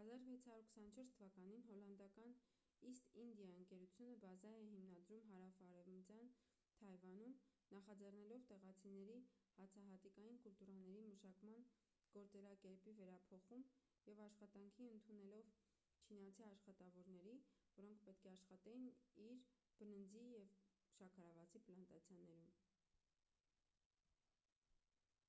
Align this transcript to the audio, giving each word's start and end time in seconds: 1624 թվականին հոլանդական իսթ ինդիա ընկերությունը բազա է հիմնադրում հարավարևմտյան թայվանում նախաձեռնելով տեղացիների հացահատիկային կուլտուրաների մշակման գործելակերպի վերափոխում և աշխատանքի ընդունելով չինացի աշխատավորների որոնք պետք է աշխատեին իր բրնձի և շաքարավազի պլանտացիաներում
1624 0.00 1.08
թվականին 1.14 1.62
հոլանդական 1.68 2.34
իսթ 2.90 3.08
ինդիա 3.22 3.46
ընկերությունը 3.54 4.18
բազա 4.24 4.50
է 4.58 4.66
հիմնադրում 4.74 5.24
հարավարևմտյան 5.38 6.28
թայվանում 6.82 7.32
նախաձեռնելով 7.72 8.44
տեղացիների 8.52 9.16
հացահատիկային 9.56 10.38
կուլտուրաների 10.44 11.02
մշակման 11.14 11.66
գործելակերպի 12.18 12.92
վերափոխում 13.00 13.64
և 14.12 14.20
աշխատանքի 14.28 14.86
ընդունելով 14.92 15.50
չինացի 16.12 16.46
աշխատավորների 16.52 17.34
որոնք 17.80 18.04
պետք 18.10 18.28
է 18.28 18.32
աշխատեին 18.36 18.86
իր 19.30 19.42
բրնձի 19.88 20.22
և 20.44 20.54
շաքարավազի 21.00 21.64
պլանտացիաներում 21.70 22.54